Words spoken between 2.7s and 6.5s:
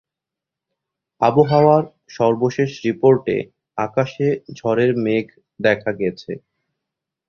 রিপোর্টে আকাশে ঝড়ের মেঘ দেখা গেছে।